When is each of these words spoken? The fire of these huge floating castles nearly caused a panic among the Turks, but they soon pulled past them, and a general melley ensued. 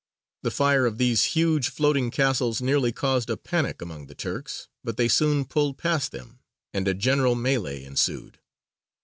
The 0.41 0.49
fire 0.49 0.87
of 0.87 0.97
these 0.97 1.23
huge 1.37 1.69
floating 1.69 2.09
castles 2.09 2.59
nearly 2.59 2.91
caused 2.91 3.29
a 3.29 3.37
panic 3.37 3.83
among 3.83 4.07
the 4.07 4.15
Turks, 4.15 4.67
but 4.83 4.97
they 4.97 5.07
soon 5.07 5.45
pulled 5.45 5.77
past 5.77 6.11
them, 6.11 6.39
and 6.73 6.87
a 6.87 6.95
general 6.95 7.35
melley 7.35 7.83
ensued. 7.85 8.39